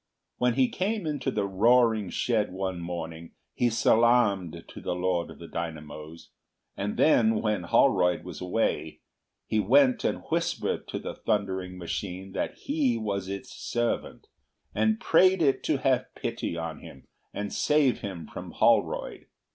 [0.37, 5.37] When he came into the roaring shed one morning he salaamed to the Lord of
[5.37, 6.31] the Dynamos,
[6.75, 9.01] and then when Holroyd was away,
[9.45, 14.25] he went and whispered to the thundering machine that he was its servant,
[14.73, 19.27] and prayed it to have pity on him and save him from Holroyd.